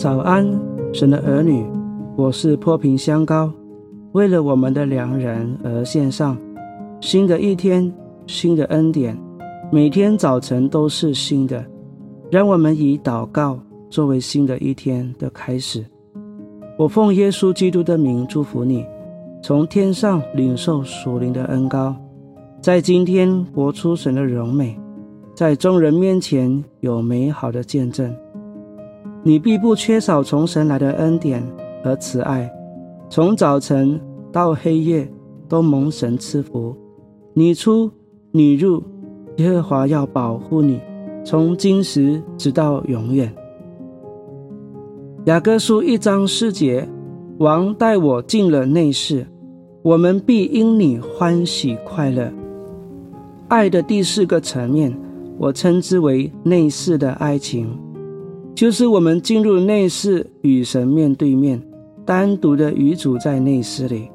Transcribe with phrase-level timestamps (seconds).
[0.00, 0.50] 早安，
[0.94, 1.62] 神的儿女，
[2.16, 3.52] 我是破瓶香膏，
[4.12, 6.38] 为了我们的良人而献上。
[7.02, 7.92] 新的一天，
[8.26, 9.14] 新的恩典，
[9.70, 11.62] 每天早晨都是新的。
[12.30, 13.60] 让我们以祷告
[13.90, 15.84] 作为新的一天的开始。
[16.78, 18.82] 我奉耶稣基督的名祝福你，
[19.42, 21.94] 从天上领受属灵的恩膏，
[22.62, 24.74] 在今天活出神的荣美，
[25.34, 28.10] 在众人面前有美好的见证。
[29.22, 31.42] 你必不缺少从神来的恩典
[31.84, 32.50] 和慈爱，
[33.10, 34.00] 从早晨
[34.32, 35.06] 到黑夜
[35.46, 36.74] 都蒙神赐福。
[37.34, 37.90] 你出
[38.32, 38.82] 你入，
[39.36, 40.80] 耶和华要保护你，
[41.22, 43.30] 从今时直到永远。
[45.26, 46.88] 雅各书一章四节，
[47.38, 49.26] 王带我进了内室，
[49.82, 52.32] 我们必因你欢喜快乐。
[53.48, 54.98] 爱的第四个层面，
[55.36, 57.78] 我称之为内室的爱情。
[58.60, 61.58] 就是我们进入内室与神面对面，
[62.04, 64.06] 单独的与主在内室里。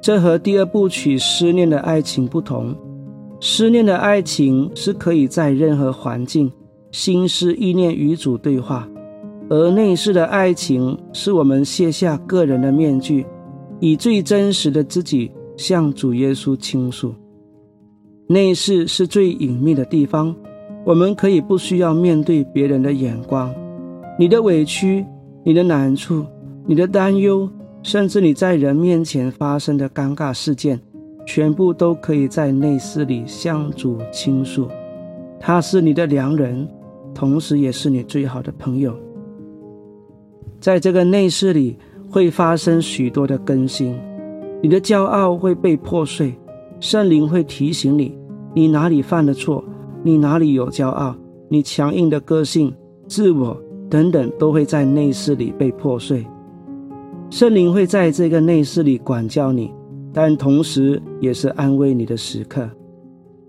[0.00, 2.74] 这和第二部曲思念的爱情不同。
[3.42, 6.50] 思念的爱情是可以在任何环境
[6.92, 8.88] 心思意念与主对话，
[9.50, 13.26] 而内室的爱情是我们卸下个人的面具，
[13.80, 17.14] 以最真实的自己向主耶稣倾诉。
[18.28, 20.34] 内室是最隐秘的地方，
[20.86, 23.54] 我们可以不需要面对别人的眼光。
[24.16, 25.04] 你的委屈、
[25.42, 26.24] 你的难处、
[26.66, 27.50] 你的担忧，
[27.82, 30.80] 甚至你在人面前发生的尴尬事件，
[31.26, 34.68] 全部都可以在内室里向主倾诉。
[35.40, 36.68] 他是你的良人，
[37.12, 38.94] 同时也是你最好的朋友。
[40.60, 41.76] 在这个内室里，
[42.08, 43.98] 会发生许多的更新，
[44.62, 46.32] 你的骄傲会被破碎，
[46.78, 48.16] 圣灵会提醒你，
[48.54, 49.62] 你哪里犯了错，
[50.04, 51.16] 你哪里有骄傲，
[51.48, 52.72] 你强硬的个性、
[53.08, 53.60] 自我。
[53.94, 56.26] 等等都会在内室里被破碎，
[57.30, 59.72] 圣灵会在这个内室里管教你，
[60.12, 62.68] 但同时也是安慰你的时刻。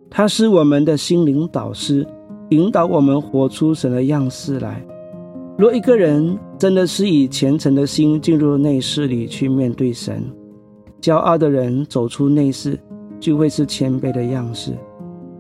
[0.08, 2.06] 他是我们的心灵导师，
[2.50, 4.86] 引导我们活出神的样式来。
[5.58, 10.22] 若一个人真的是以虔诚的心进入内室里去面对神，
[11.02, 12.80] 骄傲的人走出内室
[13.20, 14.74] 就会是谦卑的样式；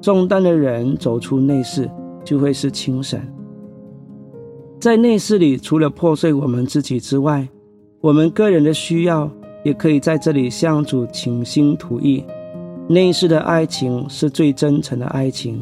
[0.01, 1.87] 重担的人走出内室
[2.23, 3.21] 就会是轻省。
[4.85, 7.49] 在内室里，除了破碎我们自己之外，
[8.01, 9.27] 我们个人的需要
[9.63, 12.23] 也可以在这里向主倾心吐意。
[12.87, 15.59] 内室的爱情是最真诚的爱情，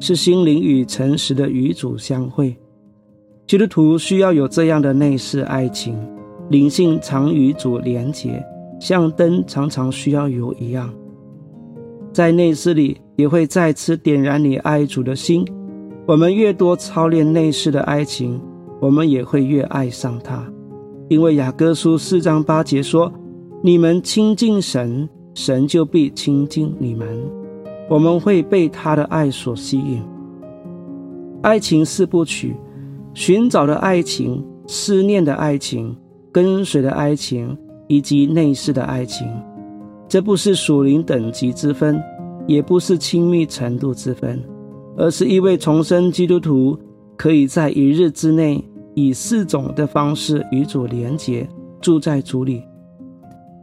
[0.00, 2.56] 是心灵与诚实的与主相会。
[3.46, 5.94] 基督徒需要有这样的内室爱情，
[6.48, 8.42] 灵性常与主连结，
[8.80, 10.90] 像灯常常需要油一样。
[12.10, 15.46] 在内室里，也会再次点燃你爱主的心。
[16.06, 18.40] 我们越多操练内室的爱情。
[18.82, 20.44] 我们也会越爱上他，
[21.08, 23.12] 因为雅各书四章八节说
[23.62, 27.06] ：“你们亲近神，神就必亲近你们。”
[27.88, 30.02] 我们会被他的爱所吸引。
[31.42, 32.56] 爱情四部曲：
[33.14, 35.96] 寻找的爱情、思念的爱情、
[36.32, 37.56] 跟随的爱情，
[37.86, 39.28] 以及内饰的爱情。
[40.08, 42.02] 这不是属灵等级之分，
[42.48, 44.42] 也不是亲密程度之分，
[44.96, 46.76] 而是一位重生基督徒
[47.16, 48.64] 可以在一日之内。
[48.94, 51.48] 以四种的方式与主连结，
[51.80, 52.62] 住在主里。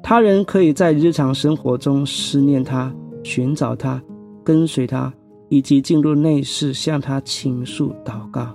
[0.02, 2.92] 他人可以在日常生活中思念他、
[3.24, 4.02] 寻找他、
[4.44, 5.14] 跟随他，
[5.50, 8.48] 以及进入内室向他倾诉祷告。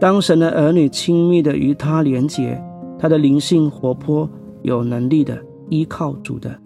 [0.00, 2.60] 当神的儿女亲密的与他连结，
[2.98, 4.28] 他的灵性活泼、
[4.62, 5.38] 有能力的
[5.68, 6.56] 依靠主的，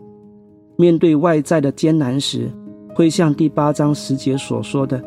[0.77, 2.51] 面对外在的艰难时，
[2.95, 5.03] 会像第八章十节所说的：“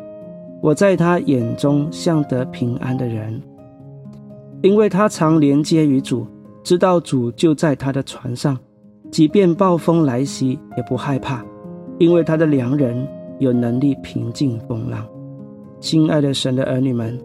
[0.62, 3.40] 我在他眼中像得平安的人。”
[4.62, 6.26] 因为他常连接于主，
[6.62, 8.56] 知道主就在他的船上，
[9.10, 11.44] 即便暴风来袭也不害怕，
[11.98, 13.06] 因为他的良人
[13.40, 15.04] 有能力平静风浪。
[15.80, 17.18] 亲爱的神的儿女们，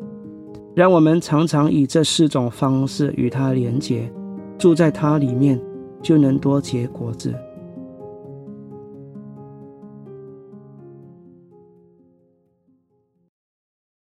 [0.76, 4.12] 让我们常常以这四种方式与他连结，
[4.58, 5.62] 住在他里面，
[6.02, 7.32] 就能多结果子。